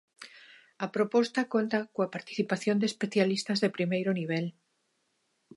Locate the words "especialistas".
2.91-3.57